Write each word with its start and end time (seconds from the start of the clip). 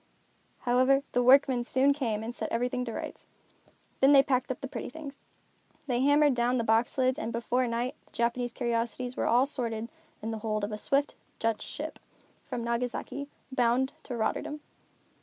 However, 0.61 1.03
the 1.11 1.21
workmen 1.21 1.63
soon 1.63 1.93
came 1.93 2.23
and 2.23 2.33
set 2.33 2.51
everything 2.51 2.83
to 2.85 2.91
rights. 2.93 3.27
Then 3.99 4.13
they 4.13 4.23
packed 4.23 4.51
up 4.51 4.59
the 4.61 4.67
pretty 4.67 4.89
things. 4.89 5.19
They 5.85 5.99
hammered 6.01 6.33
down 6.33 6.57
the 6.57 6.63
box 6.63 6.97
lids 6.97 7.19
and 7.19 7.31
before 7.31 7.67
night 7.67 7.93
the 8.07 8.11
Japanese 8.11 8.51
curiosities 8.51 9.15
were 9.15 9.27
all 9.27 9.45
stored 9.45 9.73
in 9.73 9.89
the 10.23 10.39
hold 10.39 10.63
of 10.63 10.71
a 10.71 10.77
swift, 10.79 11.13
Dutch 11.37 11.61
ship, 11.61 11.99
from 12.47 12.63
Nagasaki, 12.63 13.27
bound 13.51 13.93
for 14.03 14.17
Rotterdam. 14.17 14.61